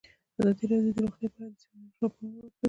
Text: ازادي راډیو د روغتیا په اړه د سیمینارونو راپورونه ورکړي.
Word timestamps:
ازادي 0.37 0.65
راډیو 0.71 0.93
د 0.95 0.97
روغتیا 1.03 1.27
په 1.33 1.39
اړه 1.43 1.49
د 1.53 1.57
سیمینارونو 1.61 1.99
راپورونه 2.01 2.35
ورکړي. 2.39 2.59